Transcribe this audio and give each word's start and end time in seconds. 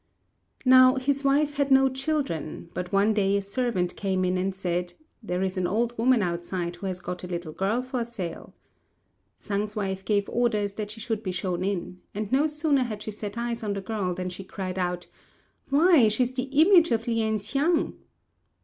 Now 0.65 0.95
his 0.95 1.23
wife 1.23 1.57
had 1.57 1.69
no 1.69 1.87
children; 1.87 2.71
but 2.73 2.91
one 2.91 3.13
day 3.13 3.37
a 3.37 3.41
servant 3.43 3.95
came 3.95 4.25
in 4.25 4.35
and 4.35 4.55
said, 4.55 4.95
"There 5.21 5.43
is 5.43 5.57
an 5.59 5.67
old 5.67 5.95
woman 5.95 6.23
outside 6.23 6.77
who 6.77 6.87
has 6.87 6.99
got 6.99 7.23
a 7.23 7.27
little 7.27 7.53
girl 7.53 7.83
for 7.83 8.03
sale." 8.03 8.55
Sang's 9.37 9.75
wife 9.75 10.03
gave 10.03 10.27
orders 10.27 10.73
that 10.73 10.89
she 10.89 10.99
should 10.99 11.21
be 11.21 11.31
shown 11.31 11.63
in; 11.63 11.99
and 12.15 12.31
no 12.31 12.47
sooner 12.47 12.81
had 12.81 13.03
she 13.03 13.11
set 13.11 13.37
eyes 13.37 13.61
on 13.61 13.73
the 13.73 13.79
girl 13.81 14.15
than 14.15 14.31
she 14.31 14.43
cried 14.43 14.79
out, 14.79 15.05
"Why, 15.69 16.07
she's 16.07 16.31
the 16.33 16.45
image 16.51 16.89
of 16.89 17.05
Lien 17.05 17.35
hsiang!" 17.35 17.93